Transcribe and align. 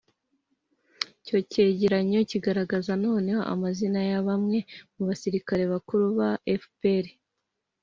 icyo 1.19 1.37
cyegeranyo 1.51 2.19
kigaragaza 2.29 2.91
nanone 3.01 3.31
amazina 3.53 3.99
ya 4.09 4.19
bamwe 4.27 4.59
mu 4.95 5.01
basirikari 5.09 5.63
akuru 5.77 6.05
ba 6.17 6.29
fpr 6.61 7.05